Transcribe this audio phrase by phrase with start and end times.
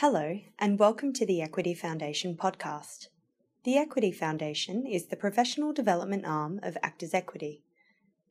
[0.00, 3.08] Hello, and welcome to the Equity Foundation podcast.
[3.64, 7.64] The Equity Foundation is the professional development arm of Actors Equity.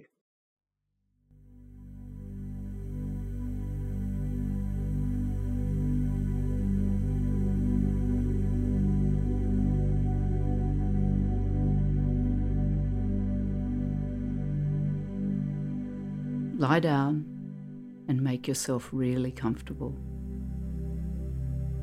[16.69, 17.25] Lie down
[18.09, 19.97] and make yourself really comfortable.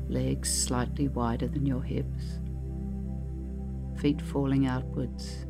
[0.08, 2.38] Legs slightly wider than your hips,
[4.00, 5.44] feet falling outwards,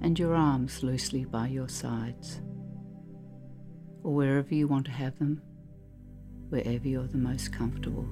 [0.00, 2.40] and your arms loosely by your sides,
[4.02, 5.42] or wherever you want to have them,
[6.48, 8.08] wherever you're the most comfortable.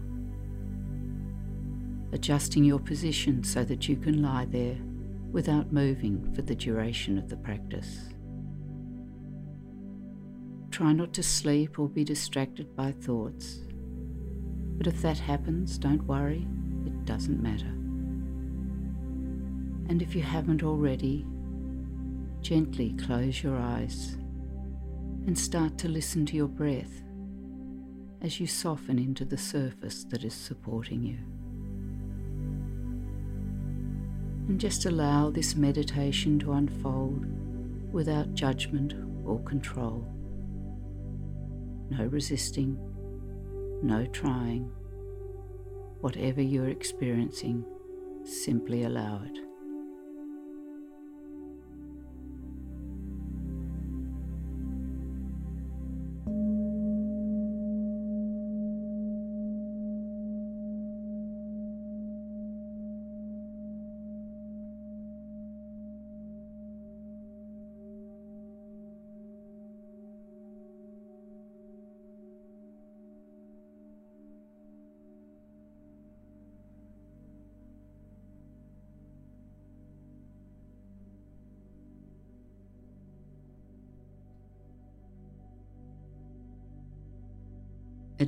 [2.13, 4.77] Adjusting your position so that you can lie there
[5.33, 8.11] without moving for the duration of the practice.
[10.79, 13.63] Try not to sleep or be distracted by thoughts.
[14.77, 16.47] But if that happens, don't worry,
[16.87, 17.75] it doesn't matter.
[19.89, 21.27] And if you haven't already,
[22.43, 24.19] gently close your eyes
[25.27, 27.03] and start to listen to your breath
[28.23, 31.19] as you soften into the surface that is supporting you.
[34.47, 37.27] And just allow this meditation to unfold
[37.93, 38.95] without judgment
[39.27, 40.07] or control.
[41.91, 42.79] No resisting,
[43.83, 44.71] no trying.
[46.01, 47.65] Whatever you're experiencing,
[48.25, 49.48] simply allow it.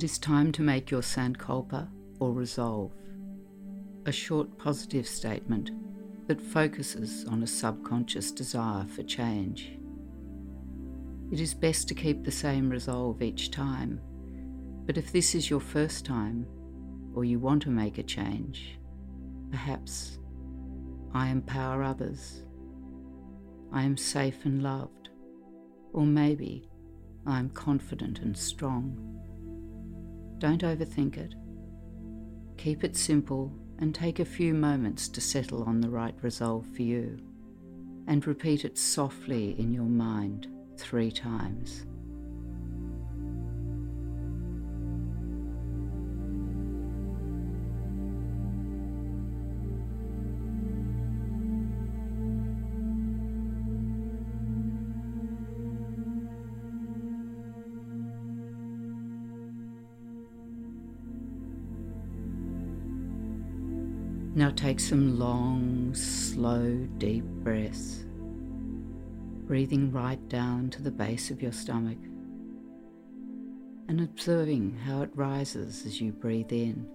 [0.01, 1.87] It is time to make your sankalpa
[2.19, 2.91] or resolve,
[4.07, 5.69] a short positive statement
[6.27, 9.77] that focuses on a subconscious desire for change.
[11.31, 14.01] It is best to keep the same resolve each time,
[14.87, 16.47] but if this is your first time
[17.13, 18.79] or you want to make a change,
[19.51, 20.17] perhaps
[21.13, 22.41] I empower others,
[23.71, 25.09] I am safe and loved,
[25.93, 26.67] or maybe
[27.27, 29.20] I am confident and strong.
[30.41, 31.35] Don't overthink it.
[32.57, 36.81] Keep it simple and take a few moments to settle on the right resolve for
[36.81, 37.19] you.
[38.07, 40.47] And repeat it softly in your mind
[40.77, 41.85] three times.
[64.61, 68.05] Take some long, slow, deep breaths,
[69.47, 71.97] breathing right down to the base of your stomach
[73.87, 76.87] and observing how it rises as you breathe in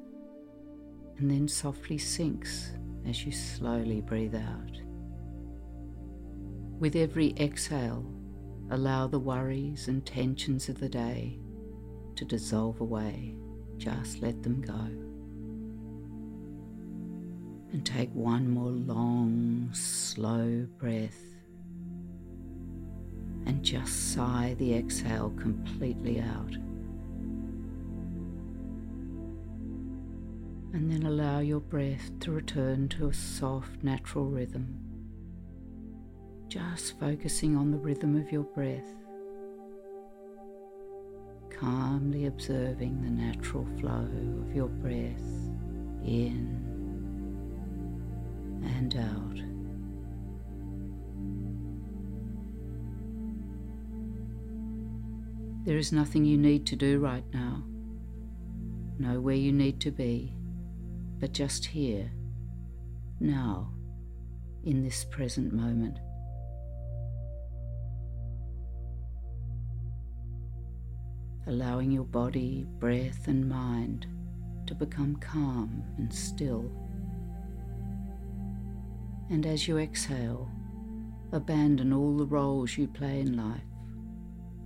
[1.19, 2.71] and then softly sinks
[3.05, 4.81] as you slowly breathe out.
[6.79, 8.07] With every exhale,
[8.71, 11.41] allow the worries and tensions of the day
[12.15, 13.35] to dissolve away.
[13.77, 15.16] Just let them go
[17.77, 21.21] and take one more long, slow breath.
[23.45, 26.55] And just sigh the exhale completely out.
[30.73, 34.79] And then allow your breath to return to a soft, natural rhythm.
[36.49, 38.89] Just focusing on the rhythm of your breath,
[41.51, 44.09] calmly observing the natural flow
[44.41, 45.21] of your breath
[46.03, 46.56] in
[48.63, 49.37] and out.
[55.67, 57.65] There is nothing you need to do right now.
[58.99, 60.33] Know where you need to be,
[61.19, 62.11] but just here,
[63.19, 63.73] now,
[64.65, 65.99] in this present moment.
[71.49, 74.07] Allowing your body, breath, and mind
[74.67, 76.71] to become calm and still
[79.29, 80.49] And as you exhale,
[81.33, 83.61] abandon all the roles you play in life,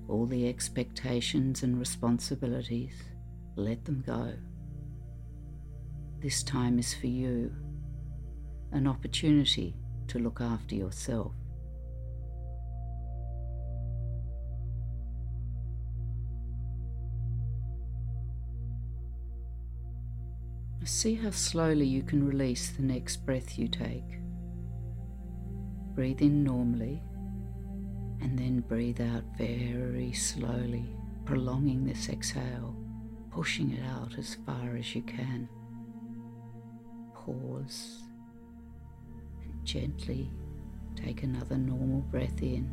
[0.07, 2.95] all the expectations and responsibilities.
[3.57, 4.35] Let them go.
[6.21, 7.53] This time is for you,
[8.73, 9.75] an opportunity
[10.09, 11.33] to look after yourself.
[20.85, 24.21] See how slowly you can release the next breath you take.
[26.00, 27.02] Breathe in normally
[28.23, 30.87] and then breathe out very slowly,
[31.26, 32.75] prolonging this exhale,
[33.31, 35.47] pushing it out as far as you can.
[37.12, 38.05] Pause
[39.43, 40.31] and gently
[40.97, 42.67] take another normal breath in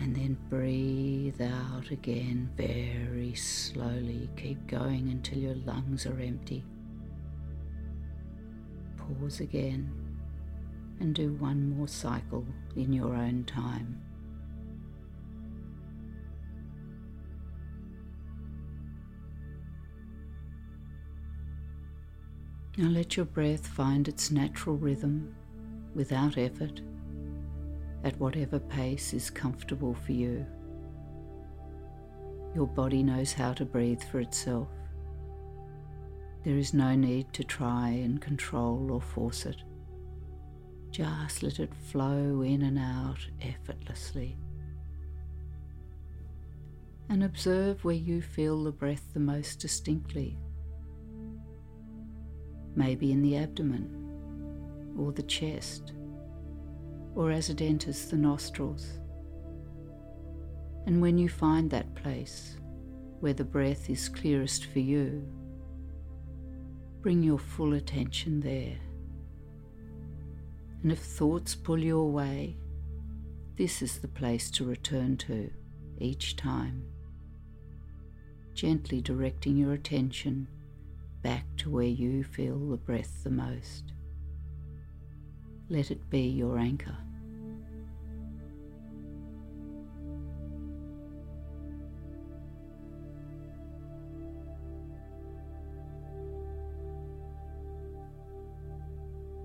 [0.00, 4.28] and then breathe out again very slowly.
[4.36, 6.64] Keep going until your lungs are empty.
[8.96, 10.03] Pause again
[11.00, 12.46] and do one more cycle
[12.76, 14.00] in your own time.
[22.76, 25.34] Now let your breath find its natural rhythm
[25.94, 26.80] without effort
[28.02, 30.44] at whatever pace is comfortable for you.
[32.54, 34.68] Your body knows how to breathe for itself.
[36.44, 39.62] There is no need to try and control or force it.
[40.94, 44.36] Just let it flow in and out effortlessly.
[47.08, 50.38] And observe where you feel the breath the most distinctly.
[52.76, 55.94] Maybe in the abdomen or the chest
[57.16, 59.00] or as it enters the nostrils.
[60.86, 62.56] And when you find that place
[63.18, 65.26] where the breath is clearest for you,
[67.02, 68.78] bring your full attention there.
[70.84, 72.58] And if thoughts pull you away,
[73.56, 75.50] this is the place to return to
[75.98, 76.84] each time,
[78.52, 80.46] gently directing your attention
[81.22, 83.94] back to where you feel the breath the most.
[85.70, 86.98] Let it be your anchor.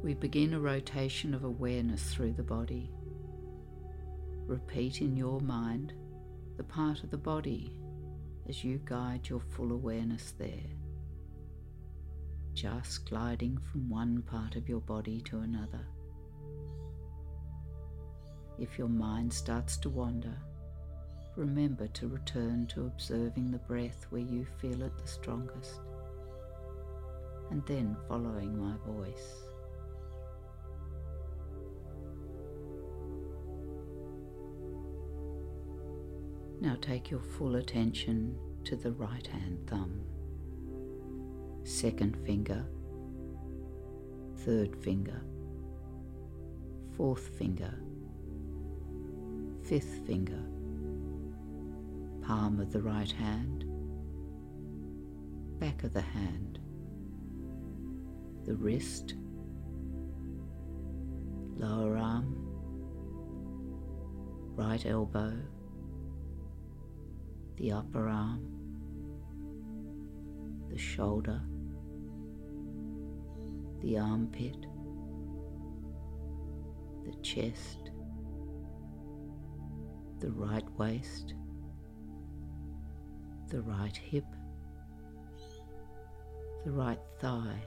[0.02, 2.90] We begin a rotation of awareness through the body.
[4.48, 5.92] Repeat in your mind
[6.56, 7.78] the part of the body
[8.48, 10.72] as you guide your full awareness there,
[12.54, 15.86] just gliding from one part of your body to another.
[18.58, 20.38] If your mind starts to wander,
[21.36, 25.82] remember to return to observing the breath where you feel it the strongest,
[27.52, 29.49] and then following my voice.
[36.62, 40.02] Now take your full attention to the right hand thumb,
[41.64, 42.66] second finger,
[44.40, 45.22] third finger,
[46.98, 47.74] fourth finger,
[49.64, 50.44] fifth finger,
[52.28, 53.64] palm of the right hand,
[55.62, 56.60] back of the hand,
[58.44, 59.14] the wrist,
[61.56, 62.36] lower arm,
[64.58, 65.38] right elbow
[67.60, 68.42] the upper arm,
[70.70, 71.42] the shoulder,
[73.82, 74.66] the armpit,
[77.06, 77.92] the chest,
[80.20, 81.34] the right waist,
[83.50, 84.26] the right hip,
[86.64, 87.62] the right thigh,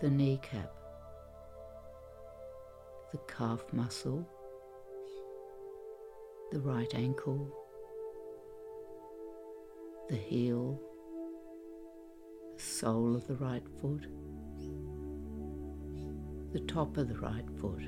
[0.00, 0.72] the kneecap,
[3.10, 4.24] the calf muscle,
[6.52, 7.63] the right ankle,
[10.08, 10.80] the heel,
[12.56, 14.06] the sole of the right foot,
[16.52, 17.82] the top of the right foot,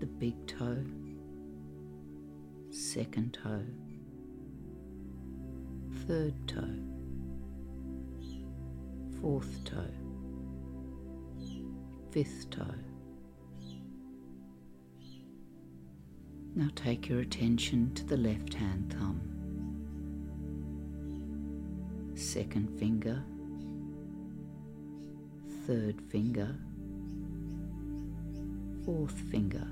[0.00, 0.84] the big toe,
[2.70, 3.64] second toe,
[6.06, 6.78] third toe,
[9.20, 9.94] fourth toe,
[12.10, 12.64] fifth toe.
[16.56, 19.37] Now take your attention to the left hand thumb
[22.28, 23.24] second finger,
[25.66, 26.54] third finger,
[28.84, 29.66] fourth finger,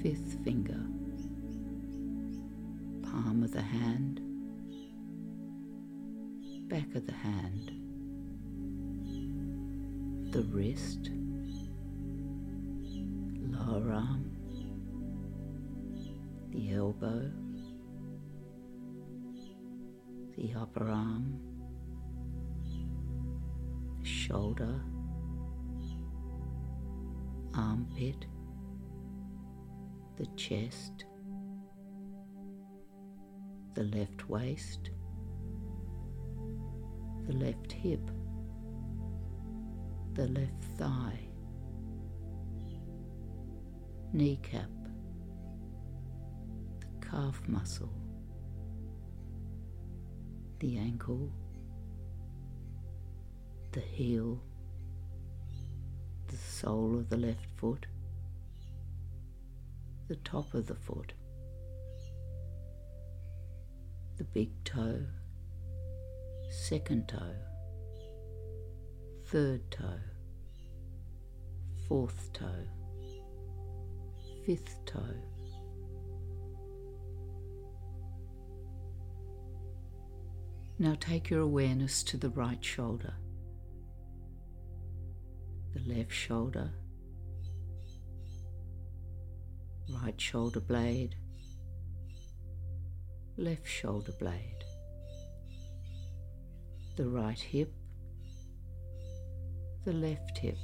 [0.00, 0.80] fifth finger,
[3.02, 4.20] palm of the hand,
[6.68, 7.72] back of the hand,
[10.32, 11.10] the wrist,
[13.50, 14.30] lower arm,
[16.52, 17.28] the elbow,
[20.40, 21.38] the upper arm,
[24.02, 24.80] shoulder,
[27.54, 28.24] armpit,
[30.16, 31.04] the chest,
[33.74, 34.88] the left waist,
[37.26, 38.10] the left hip,
[40.14, 41.20] the left thigh,
[44.14, 44.70] kneecap,
[46.80, 47.99] the calf muscle,
[50.60, 51.32] the ankle,
[53.72, 54.38] the heel,
[56.28, 57.86] the sole of the left foot,
[60.08, 61.14] the top of the foot,
[64.18, 65.02] the big toe,
[66.50, 67.36] second toe,
[69.28, 70.00] third toe,
[71.88, 72.68] fourth toe,
[74.44, 75.29] fifth toe.
[80.80, 83.12] Now take your awareness to the right shoulder,
[85.74, 86.70] the left shoulder,
[89.90, 91.16] right shoulder blade,
[93.36, 94.64] left shoulder blade,
[96.96, 97.74] the right hip,
[99.84, 100.56] the left hip,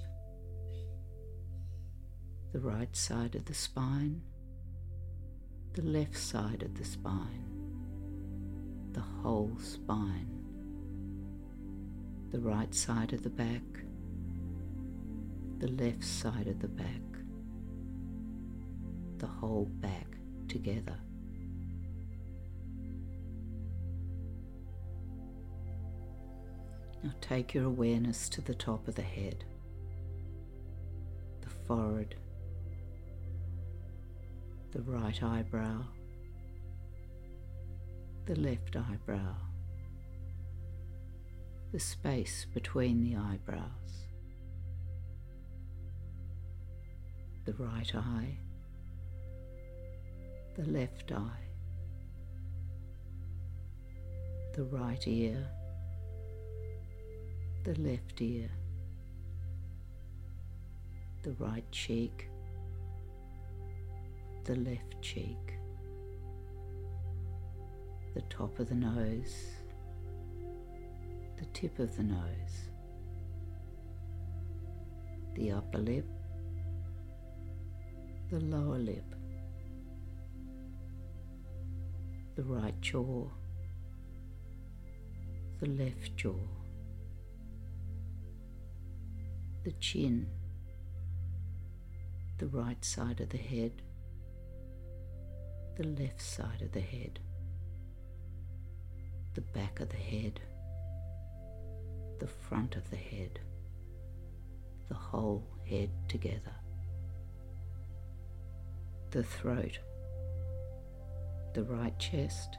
[2.55, 4.23] the right side of the spine,
[5.75, 7.56] the left side of the spine,
[8.97, 10.27] the whole spine,
[12.31, 13.61] the right side of the back,
[15.59, 17.03] the left side of the back,
[19.19, 20.07] the whole back
[20.49, 20.97] together.
[27.03, 29.45] Now take your awareness to the top of the head,
[31.43, 32.15] the forehead,
[34.73, 35.85] the right eyebrow,
[38.27, 39.37] the left eyebrow,
[41.73, 44.09] the space between the eyebrows,
[47.45, 48.37] the right eye,
[50.57, 51.47] the left eye,
[54.55, 55.47] the right ear,
[57.63, 58.51] the left ear,
[61.23, 62.29] the right cheek,
[64.43, 65.56] the left cheek,
[68.17, 69.45] the top of the nose,
[71.37, 72.71] the tip of the nose,
[75.35, 76.07] the upper lip,
[78.31, 79.05] the lower lip,
[82.37, 83.29] the right jaw,
[85.61, 86.41] the left jaw,
[89.63, 90.27] the chin,
[92.39, 93.83] the right side of the head,
[95.77, 97.21] the left side of the head,
[99.37, 100.41] the back of the head,
[102.21, 103.39] the front of the head,
[104.89, 106.55] the whole head together,
[109.11, 109.79] the throat,
[111.53, 112.57] the right chest,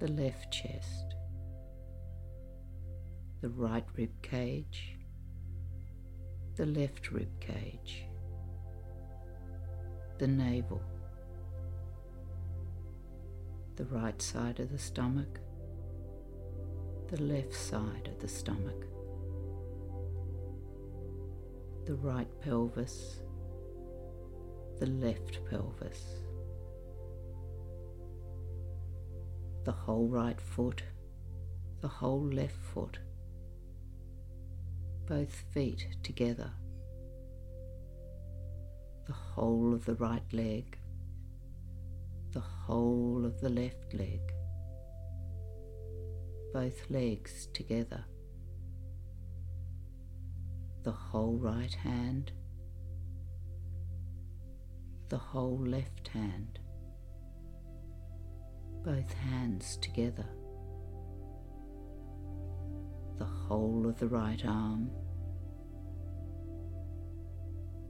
[0.00, 1.14] the left chest,
[3.40, 4.98] the right rib cage,
[6.56, 8.04] the left rib cage,
[10.18, 10.82] the navel,
[13.80, 15.40] the right side of the stomach,
[17.08, 18.84] the left side of the stomach,
[21.86, 23.20] the right pelvis,
[24.80, 26.04] the left pelvis,
[29.64, 30.82] the whole right foot,
[31.80, 32.98] the whole left foot,
[35.06, 36.50] both feet together,
[39.06, 40.76] the whole of the right leg,
[42.32, 44.20] the whole of the left leg,
[46.52, 48.04] both legs together,
[50.84, 52.30] the whole right hand,
[55.08, 56.60] the whole left hand,
[58.84, 60.26] both hands together,
[63.18, 64.88] the whole of the right arm,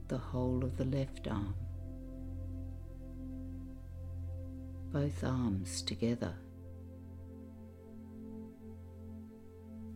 [0.07, 1.55] the whole of the left arm,
[4.91, 6.33] both arms together,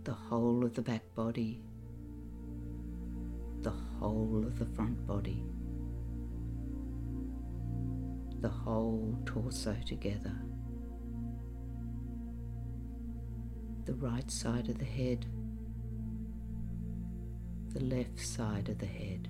[0.06, 1.62] the whole of the back body,
[3.62, 5.44] the whole of the front body,
[8.40, 10.36] the whole torso together,
[13.84, 15.26] the right side of the head,
[17.74, 19.28] the left side of the head,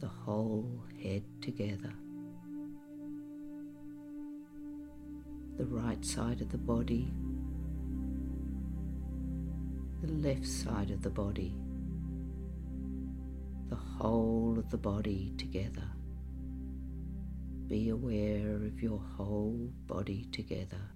[0.00, 1.94] the whole head together,
[5.58, 7.12] the right side of the body,
[10.00, 11.52] the left side of the body,
[13.68, 15.82] the whole of the body together.
[17.66, 20.92] Be aware of your whole body together,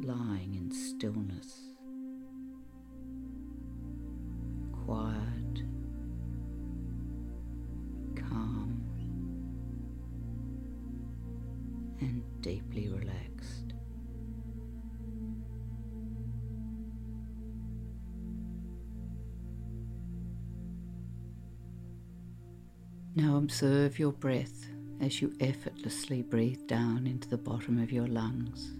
[0.00, 1.60] lying in stillness,
[4.86, 5.37] quiet,
[23.48, 24.68] observe your breath
[25.00, 28.72] as you effortlessly breathe down into the bottom of your lungs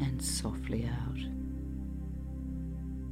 [0.00, 1.18] and softly out.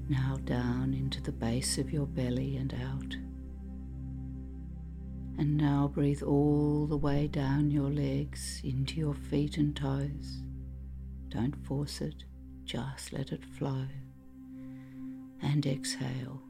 [0.09, 3.17] Now down into the base of your belly and out.
[5.39, 10.41] And now breathe all the way down your legs into your feet and toes.
[11.29, 12.25] Don't force it,
[12.65, 13.85] just let it flow.
[15.43, 16.46] And exhale.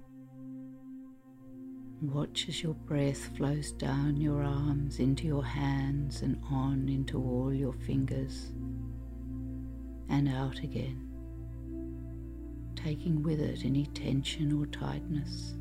[2.03, 7.55] Watch as your breath flows down your arms into your hands and on into all
[7.55, 8.53] your fingers.
[10.11, 11.09] And out again,
[12.77, 15.55] taking with it any tension or tightness.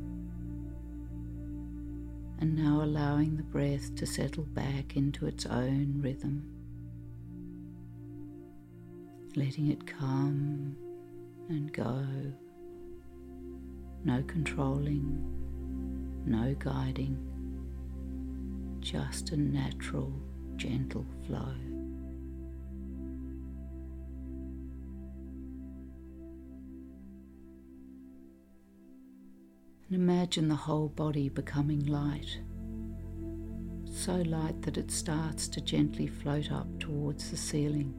[2.38, 6.44] And now allowing the breath to settle back into its own rhythm,
[9.34, 10.76] letting it come
[11.48, 12.06] and go,
[14.04, 15.45] no controlling
[16.26, 17.16] no guiding,
[18.80, 20.12] just a natural,
[20.56, 21.54] gentle flow.
[29.88, 32.40] And imagine the whole body becoming light,
[33.84, 37.94] so light that it starts to gently float up towards the ceiling.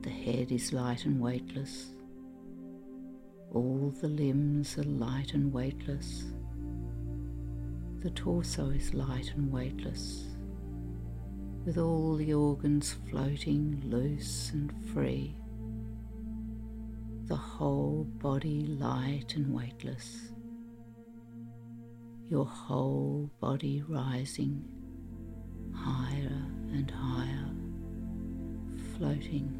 [0.00, 1.90] The head is light and weightless.
[3.54, 6.24] All the limbs are light and weightless.
[8.00, 10.24] The torso is light and weightless,
[11.66, 15.36] with all the organs floating loose and free.
[17.26, 20.30] The whole body light and weightless.
[22.30, 24.64] Your whole body rising
[25.74, 27.50] higher and higher,
[28.96, 29.58] floating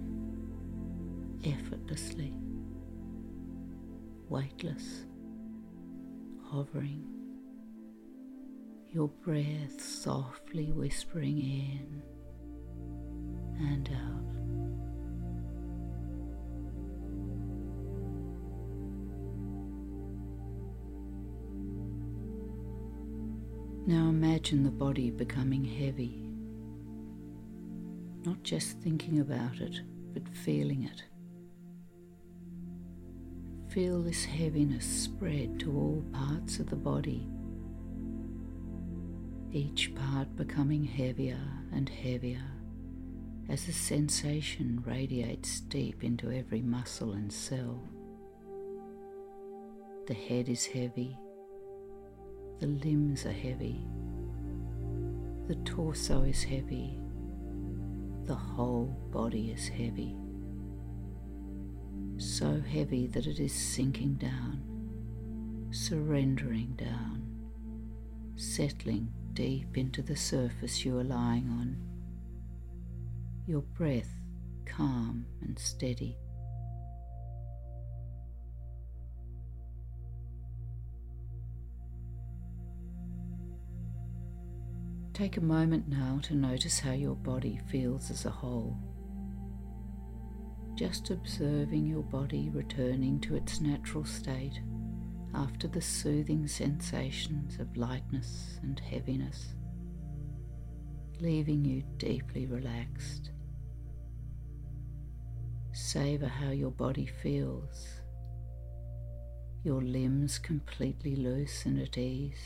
[1.45, 2.33] effortlessly
[4.33, 5.05] weightless,
[6.43, 7.05] hovering,
[8.89, 12.03] your breath softly whispering in
[13.59, 14.33] and out.
[23.87, 26.27] Now imagine the body becoming heavy,
[28.25, 29.83] not just thinking about it,
[30.15, 31.03] but feeling it.
[33.73, 37.27] Feel this heaviness spread to all parts of the body,
[39.51, 41.41] each part becoming heavier
[41.73, 42.45] and heavier
[43.49, 47.83] as the sensation radiates deep into every muscle and cell.
[50.07, 51.17] The head is heavy,
[52.59, 53.81] the limbs are heavy,
[55.49, 56.99] the torso is heavy,
[58.25, 60.15] the whole body is heavy
[62.23, 64.63] so heavy that it is sinking down,
[65.73, 67.27] surrendering down,
[68.37, 71.77] settling deep into the surface you are lying on.
[73.47, 74.09] Your breath
[74.65, 76.17] calm and steady.
[85.13, 88.79] Take a moment now to notice how your body feels as a whole
[90.89, 94.61] just observing your body returning to its natural state
[95.33, 99.55] after the soothing sensations of lightness and heaviness,
[101.21, 103.31] leaving you deeply relaxed.
[105.73, 107.87] Savor how your body feels,
[109.63, 112.43] your limbs completely loose and at ease,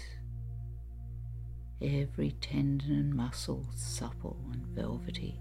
[1.81, 5.41] every tendon and muscle supple and velvety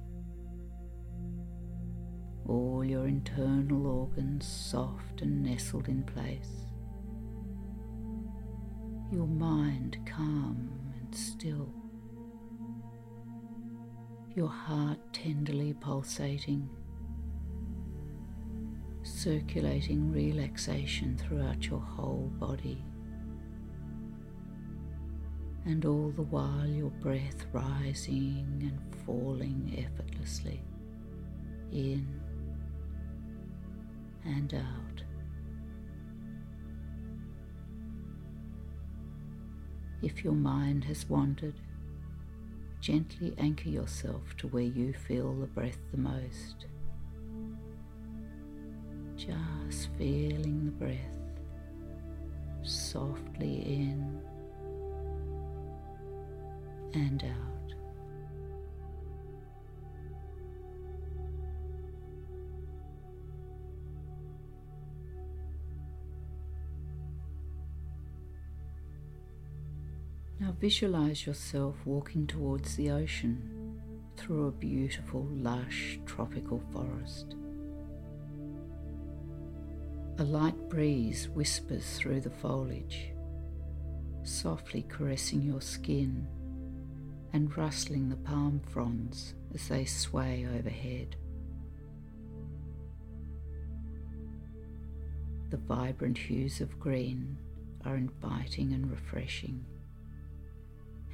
[2.48, 6.66] all your internal organs soft and nestled in place,
[9.12, 11.74] your mind calm and still,
[14.36, 16.70] your heart tenderly pulsating,
[19.02, 22.84] circulating relaxation throughout your whole body.
[25.66, 30.64] And all the while, your breath rising and falling effortlessly
[31.72, 32.22] in
[34.26, 35.04] and out.
[40.02, 41.56] If your mind has wandered,
[42.80, 46.66] gently anchor yourself to where you feel the breath the most.
[49.16, 51.00] Just feeling the breath
[52.64, 54.22] softly in
[56.94, 57.65] and out.
[70.60, 73.78] Visualize yourself walking towards the ocean
[74.16, 77.36] through a beautiful, lush, tropical forest.
[80.18, 83.12] A light breeze whispers through the foliage,
[84.24, 86.26] softly caressing your skin
[87.34, 91.18] and rustling the palm fronds as they sway overhead.
[95.50, 97.38] The vibrant hues of green
[97.84, 99.66] are inviting and refreshing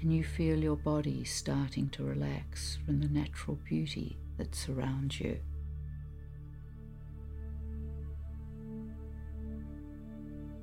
[0.01, 5.37] and you feel your body starting to relax from the natural beauty that surrounds you.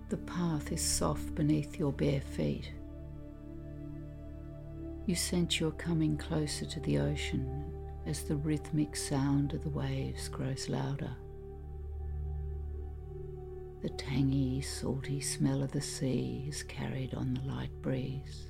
[0.09, 2.72] The path is soft beneath your bare feet.
[5.07, 7.72] You sense you're coming closer to the ocean
[8.07, 11.14] as the rhythmic sound of the waves grows louder.
[13.83, 18.48] The tangy, salty smell of the sea is carried on the light breeze.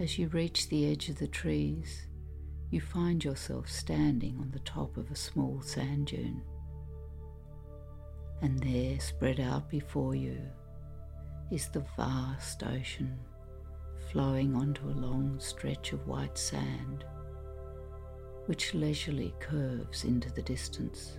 [0.00, 2.06] As you reach the edge of the trees,
[2.70, 6.40] you find yourself standing on the top of a small sand dune.
[8.40, 10.40] And there, spread out before you,
[11.50, 13.18] is the vast ocean
[14.10, 17.04] flowing onto a long stretch of white sand,
[18.46, 21.18] which leisurely curves into the distance.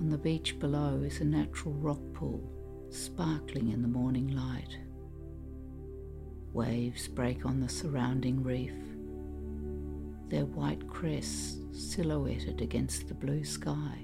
[0.00, 2.42] On the beach below is a natural rock pool,
[2.88, 4.78] sparkling in the morning light.
[6.54, 8.72] Waves break on the surrounding reef,
[10.30, 13.98] their white crests silhouetted against the blue sky,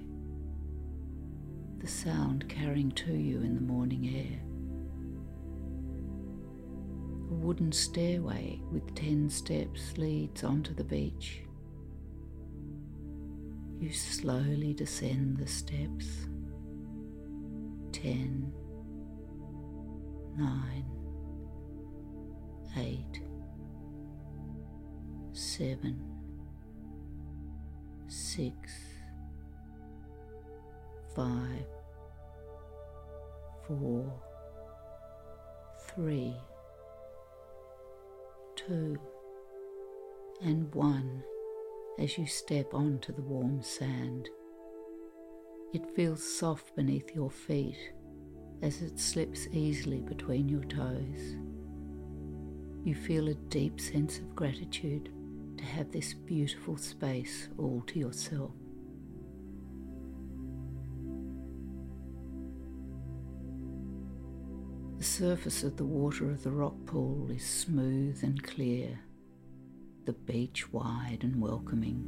[1.79, 4.43] the sound carrying to you in the morning air.
[7.31, 11.46] A wooden stairway with ten steps leads onto the beach.
[13.79, 16.07] You slowly descend the steps.
[17.93, 18.53] Ten,
[20.37, 20.87] nine,
[22.79, 23.21] eight,
[25.33, 26.03] seven,
[28.09, 28.73] six,
[31.15, 31.67] five,
[33.67, 34.11] four,
[35.95, 36.35] three,
[38.55, 38.99] two,
[40.43, 41.23] and one
[41.99, 44.29] as you step onto the warm sand.
[45.73, 47.93] It feels soft beneath your feet
[48.63, 51.37] as it slips easily between your toes.
[52.85, 55.11] You feel a deep sense of gratitude
[55.59, 58.53] to have this beautiful space all to yourself.
[64.99, 69.01] The surface of the water of the rock pool is smooth and clear
[70.07, 72.07] the beach wide and welcoming,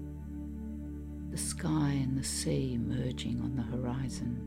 [1.32, 4.38] the sky and the sea merging on the horizon,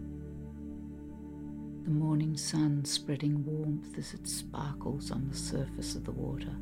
[1.83, 6.55] the morning sun spreading warmth as it sparkles on the surface of the water.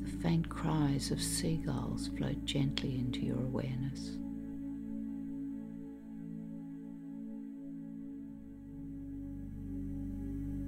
[0.00, 4.16] The faint cries of seagulls float gently into your awareness.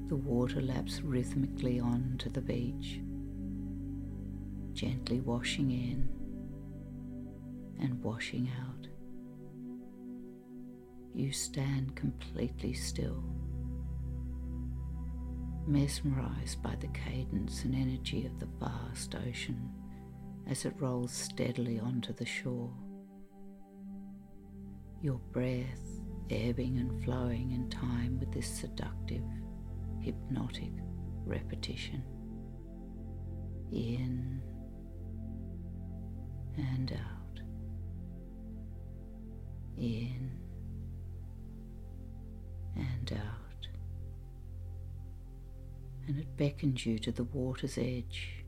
[0.08, 3.00] The water laps rhythmically on to the beach
[4.74, 6.08] gently washing in
[7.80, 8.88] and washing out.
[11.14, 13.22] You stand completely still,
[15.66, 19.70] mesmerized by the cadence and energy of the vast ocean
[20.48, 22.72] as it rolls steadily onto the shore.
[25.00, 29.22] Your breath ebbing and flowing in time with this seductive,
[30.00, 30.72] hypnotic
[31.24, 32.02] repetition.
[33.72, 34.42] In
[36.56, 37.40] and out,
[39.76, 40.30] in
[42.76, 43.68] and out,
[46.06, 48.44] and it beckons you to the water's edge.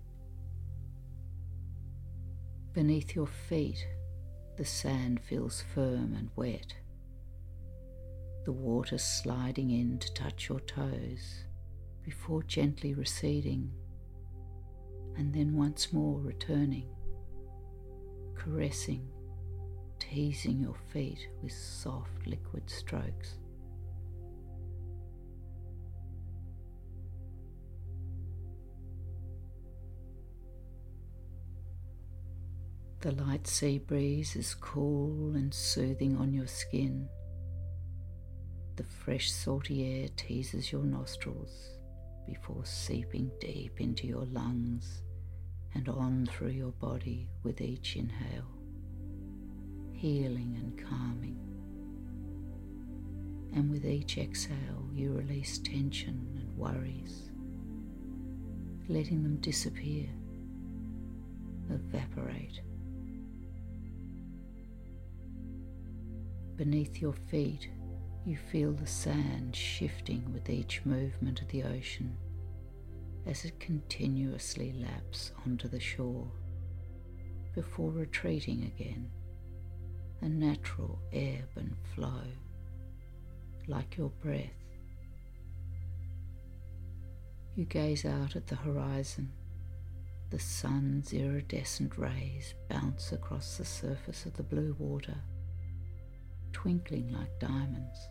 [2.72, 3.86] Beneath your feet,
[4.56, 6.74] the sand feels firm and wet.
[8.44, 11.44] The water sliding in to touch your toes
[12.04, 13.72] before gently receding
[15.16, 16.88] and then once more returning,
[18.36, 19.08] caressing,
[19.98, 23.38] teasing your feet with soft liquid strokes.
[33.00, 37.08] The light sea breeze is cool and soothing on your skin.
[38.76, 41.78] The fresh salty air teases your nostrils
[42.26, 45.02] before seeping deep into your lungs
[45.74, 48.50] and on through your body with each inhale,
[49.92, 51.38] healing and calming.
[53.54, 57.30] And with each exhale, you release tension and worries,
[58.88, 60.08] letting them disappear,
[61.70, 62.60] evaporate
[66.56, 67.68] Beneath your feet,
[68.24, 72.16] you feel the sand shifting with each movement of the ocean
[73.26, 76.30] as it continuously laps onto the shore
[77.54, 79.10] before retreating again,
[80.20, 82.22] a natural ebb and flow,
[83.66, 84.50] like your breath.
[87.54, 89.32] You gaze out at the horizon.
[90.30, 95.16] The sun's iridescent rays bounce across the surface of the blue water
[96.52, 98.08] twinkling like diamonds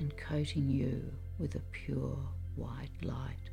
[0.00, 1.00] and coating you
[1.38, 2.18] with a pure
[2.56, 3.49] white light.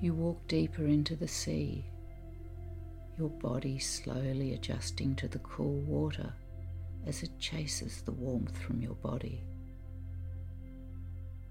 [0.00, 1.84] You walk deeper into the sea,
[3.18, 6.32] your body slowly adjusting to the cool water
[7.06, 9.42] as it chases the warmth from your body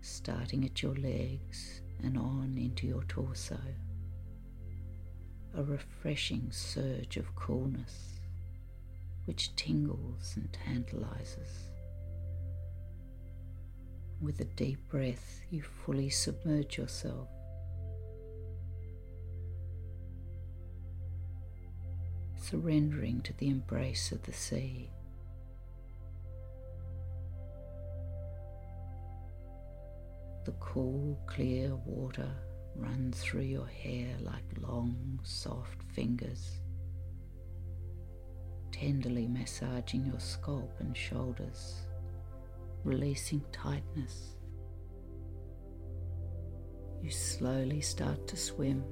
[0.05, 3.57] starting at your legs and on into your torso.
[5.57, 8.19] A refreshing surge of coolness
[9.25, 11.71] which tingles and tantalizes.
[14.21, 17.27] With a deep breath, you fully submerge yourself.
[22.49, 24.91] Surrendering to the embrace of the sea.
[30.45, 32.29] The cool, clear water
[32.75, 36.59] runs through your hair like long, soft fingers,
[38.71, 41.87] tenderly massaging your scalp and shoulders,
[42.83, 44.35] releasing tightness.
[47.01, 48.83] You slowly start to swim,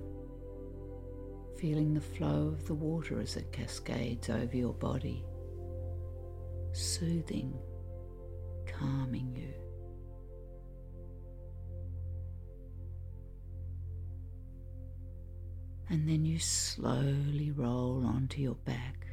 [1.63, 5.23] feeling the flow of the water as it cascades over your body,
[6.73, 7.57] soothing,
[8.67, 9.53] calming you.
[15.89, 19.05] and then you slowly roll onto your back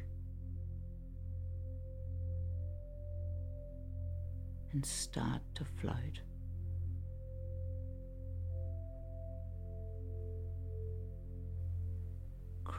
[4.73, 6.21] and start to float.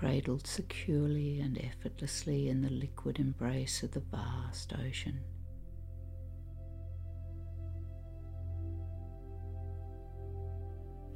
[0.03, 5.21] Cradled securely and effortlessly in the liquid embrace of the vast ocean.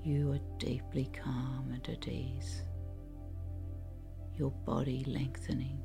[0.05, 2.63] You are deeply calm and at ease
[4.39, 5.83] your body lengthening,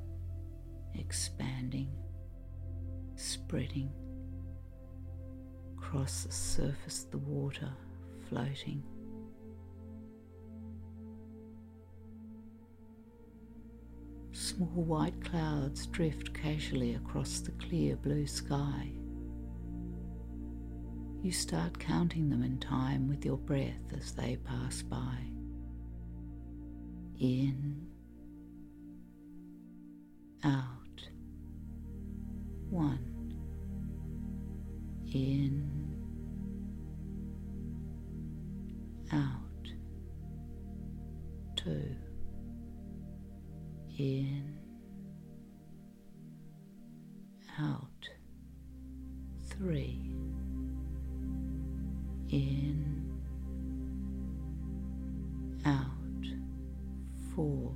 [0.93, 1.89] expanding,
[3.15, 3.91] spreading
[5.75, 7.73] across the surface of the water,
[8.29, 8.83] floating.
[14.41, 18.91] Small white clouds drift casually across the clear blue sky.
[21.21, 25.15] You start counting them in time with your breath as they pass by.
[27.19, 27.85] In
[30.43, 31.07] out,
[32.71, 33.35] one,
[35.13, 35.70] in,
[44.01, 44.57] in,
[47.59, 48.09] out,
[49.47, 50.01] three,
[52.29, 53.11] in,
[55.65, 55.85] out,
[57.35, 57.75] four,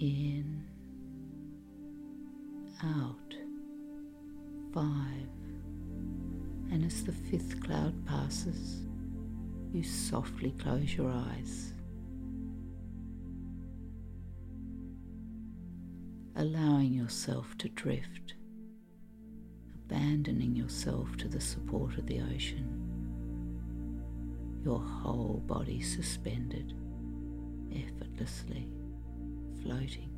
[0.00, 0.64] in,
[2.82, 3.34] out,
[4.72, 5.28] five,
[6.70, 8.86] and as the fifth cloud passes,
[9.70, 11.67] you softly close your eyes.
[17.28, 18.34] Yourself to drift,
[19.84, 22.64] abandoning yourself to the support of the ocean,
[24.64, 26.72] your whole body suspended,
[27.70, 28.70] effortlessly
[29.62, 30.08] floating.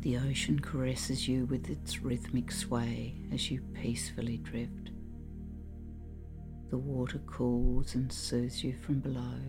[0.00, 4.85] The ocean caresses you with its rhythmic sway as you peacefully drift.
[6.68, 9.40] The water cools and soothes you from below,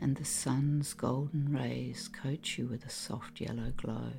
[0.00, 4.12] and the sun's golden rays coat you with a soft yellow glow.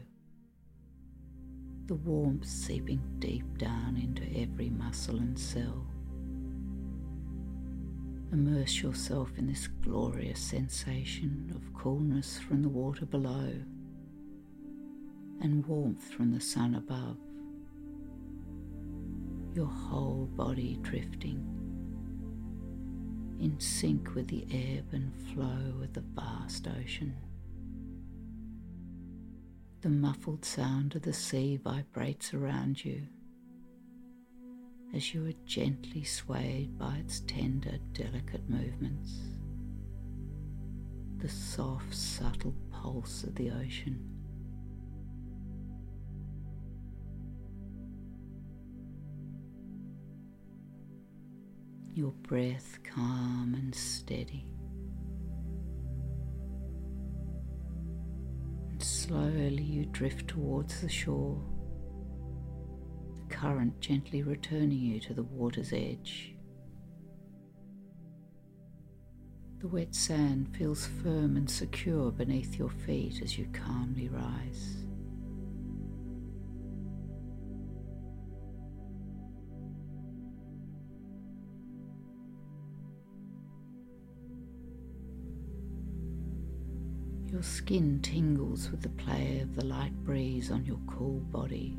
[1.88, 5.88] The warmth seeping deep down into every muscle and cell.
[8.34, 13.54] Immerse yourself in this glorious sensation of coolness from the water below
[15.42, 17.18] and warmth from the sun above,
[19.56, 21.38] your whole body drifting
[23.40, 27.16] in sync with the ebb and flow of the vast ocean.
[29.80, 33.04] The muffled sound of the sea vibrates around you
[34.94, 39.14] as you are gently swayed by its tender, delicate movements.
[41.18, 44.15] The soft, subtle pulse of the ocean
[51.96, 54.46] your breath calm and steady.
[58.70, 61.42] And slowly you drift towards the shore,
[63.16, 66.36] the current gently returning you to the water's edge.
[69.60, 74.85] The wet sand feels firm and secure beneath your feet as you calmly rise.
[87.36, 91.78] Your skin tingles with the play of the light breeze on your cool body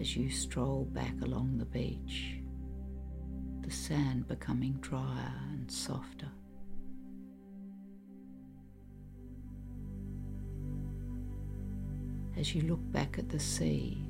[0.00, 2.36] as you stroll back along the beach,
[3.60, 6.30] the sand becoming drier and softer.
[12.34, 14.02] As you look back at the sea,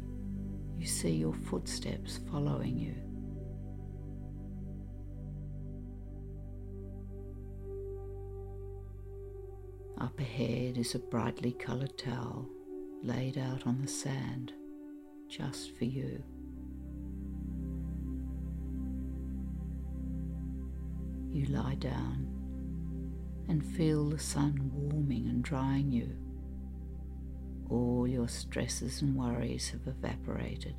[0.78, 3.11] you see your footsteps following you.
[10.12, 12.46] Up ahead is a brightly coloured towel
[13.02, 14.52] laid out on the sand
[15.26, 16.22] just for you.
[21.30, 22.28] You lie down
[23.48, 26.14] and feel the sun warming and drying you.
[27.70, 30.74] All your stresses and worries have evaporated,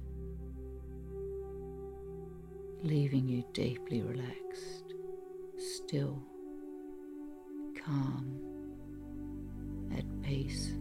[2.83, 4.93] leaving you deeply relaxed,
[5.57, 6.21] still,
[7.83, 8.52] calm
[9.97, 10.73] at peace,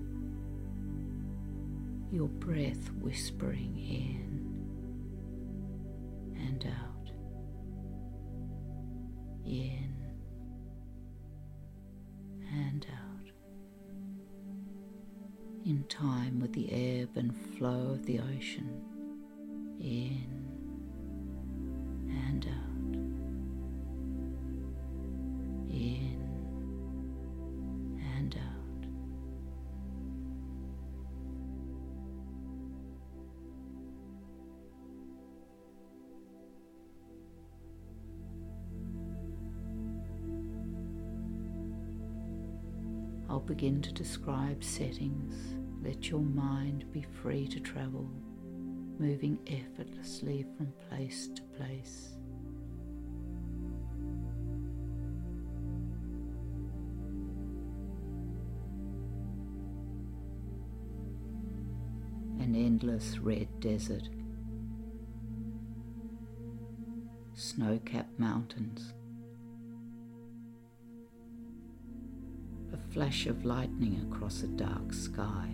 [2.11, 4.43] your breath whispering in
[6.37, 7.11] and out,
[9.47, 9.95] in
[12.53, 13.31] and out,
[15.65, 18.83] in time with the ebb and flow of the ocean,
[19.81, 20.27] in
[22.29, 22.72] and out.
[43.63, 45.37] Begin to describe settings.
[45.85, 48.11] Let your mind be free to travel,
[48.99, 52.17] moving effortlessly from place to place.
[62.41, 64.09] An endless red desert,
[67.35, 68.93] snow capped mountains.
[72.93, 75.49] Flash of lightning across a dark sky.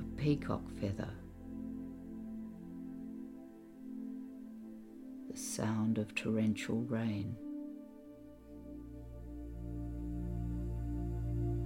[0.00, 1.10] A peacock feather.
[5.30, 7.36] The sound of torrential rain.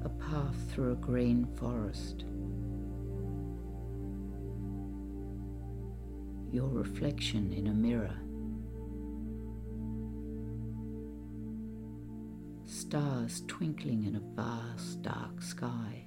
[0.05, 2.25] A path through a green forest.
[6.53, 8.24] Your reflection in a mirror.
[12.95, 16.07] Stars twinkling in a vast dark sky.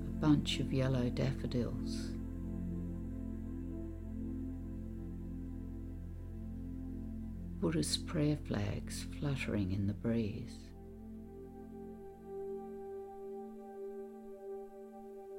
[0.00, 2.12] A bunch of yellow daffodils.
[7.60, 10.56] Buddhist prayer flags fluttering in the breeze.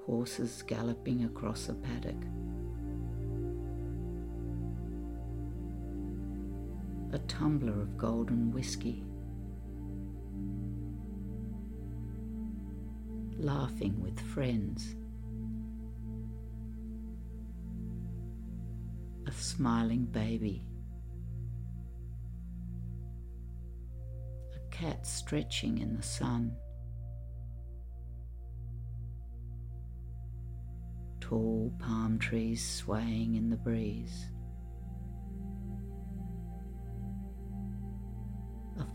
[0.06, 2.24] Horses galloping across a paddock.
[7.14, 9.04] A tumbler of golden whiskey.
[13.38, 14.96] Laughing with friends.
[19.28, 20.66] A smiling baby.
[24.56, 26.56] A cat stretching in the sun.
[31.22, 34.32] Tall palm trees swaying in the breeze.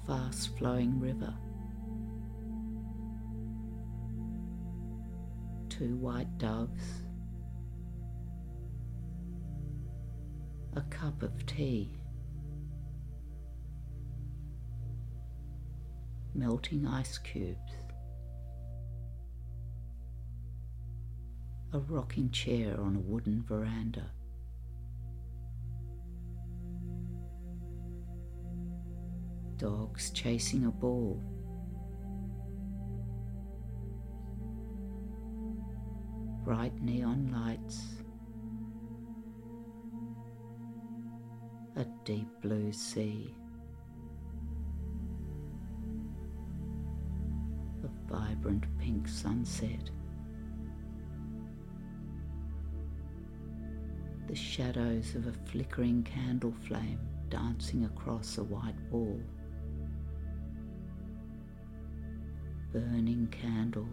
[0.08, 1.32] Fast flowing river.
[5.68, 6.82] Two white doves.
[10.74, 11.92] A cup of tea.
[16.34, 17.72] melting ice cubes,
[21.72, 24.12] a rocking chair on a wooden veranda.
[29.58, 31.20] Dogs chasing a ball.
[36.44, 37.82] Bright neon lights.
[41.74, 43.34] A deep blue sea.
[47.82, 49.90] A vibrant pink sunset.
[54.28, 59.20] The shadows of a flickering candle flame dancing across a white wall.
[62.78, 63.88] Burning candle,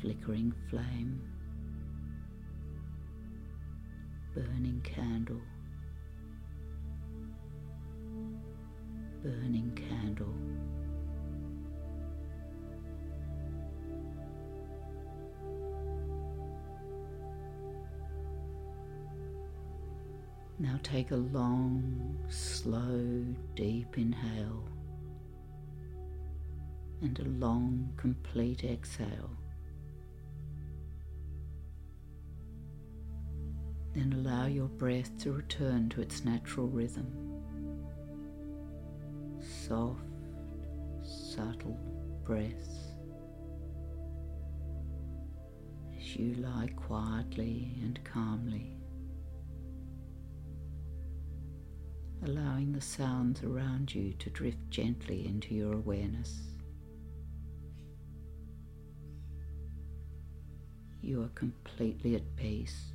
[0.00, 1.22] flickering flame,
[4.34, 5.40] burning candle,
[9.22, 10.34] burning candle.
[20.58, 23.24] Now take a long, slow,
[23.54, 24.64] deep inhale
[27.02, 29.30] and a long, complete exhale.
[33.94, 37.06] Then allow your breath to return to its natural rhythm.
[39.40, 40.00] Soft,
[41.02, 41.78] subtle
[42.24, 42.92] breaths
[45.96, 48.76] as you lie quietly and calmly.
[52.24, 56.55] allowing the sounds around you to drift gently into your awareness.
[61.06, 62.90] You are completely at peace,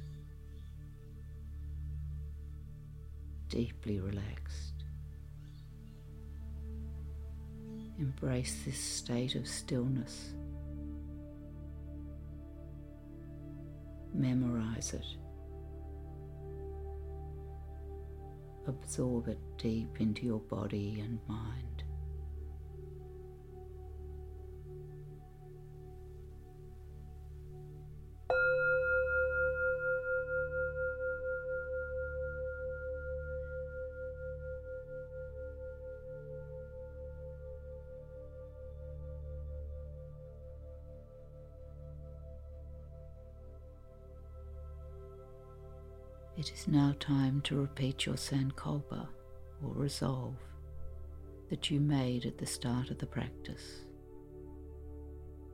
[3.47, 4.83] deeply relaxed.
[7.97, 10.33] Embrace this state of stillness.
[14.13, 15.05] Memorize it.
[18.67, 21.70] absorb it deep into your body and mind.
[46.41, 49.07] It is now time to repeat your Sankalpa
[49.63, 50.33] or resolve
[51.51, 53.85] that you made at the start of the practice,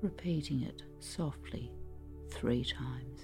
[0.02, 1.74] repeating it softly
[2.30, 3.20] three times.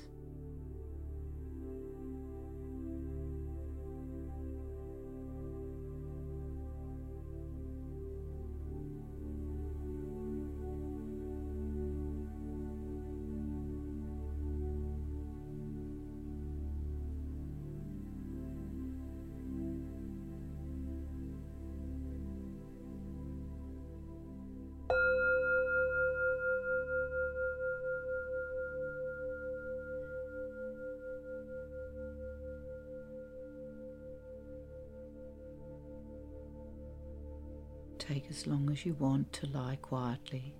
[38.74, 40.56] As you want to lie quietly,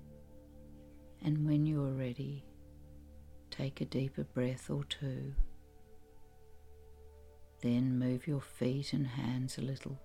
[1.24, 2.46] and when you are ready,
[3.50, 5.34] take a deeper breath or two.
[7.64, 10.00] Then move your feet and hands a little,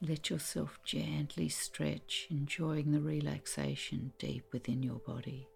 [0.00, 5.46] Let yourself gently stretch, enjoying the relaxation deep within your body.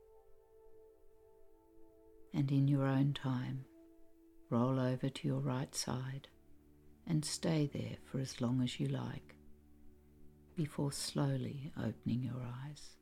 [2.34, 3.64] And in your own time,
[4.50, 6.28] roll over to your right side
[7.06, 9.36] and stay there for as long as you like
[10.56, 12.96] before slowly opening your eyes.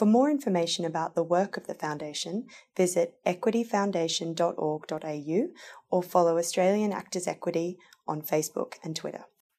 [0.00, 5.48] For more information about the work of the Foundation, visit equityfoundation.org.au
[5.90, 7.76] or follow Australian Actors Equity
[8.08, 9.26] on Facebook and Twitter.